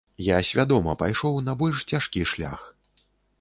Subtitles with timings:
[0.27, 2.65] Я свядома пайшоў на больш цяжкі шлях.